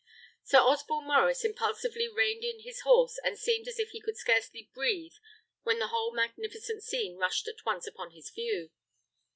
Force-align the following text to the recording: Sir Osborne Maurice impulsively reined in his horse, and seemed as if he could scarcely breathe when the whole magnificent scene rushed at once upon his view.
Sir 0.43 0.57
Osborne 0.57 1.05
Maurice 1.05 1.45
impulsively 1.45 2.07
reined 2.07 2.43
in 2.43 2.61
his 2.61 2.79
horse, 2.81 3.19
and 3.23 3.37
seemed 3.37 3.67
as 3.67 3.77
if 3.77 3.91
he 3.91 4.01
could 4.01 4.17
scarcely 4.17 4.67
breathe 4.73 5.13
when 5.61 5.77
the 5.77 5.89
whole 5.89 6.11
magnificent 6.11 6.81
scene 6.81 7.17
rushed 7.17 7.47
at 7.47 7.63
once 7.67 7.85
upon 7.85 8.09
his 8.09 8.31
view. 8.31 8.71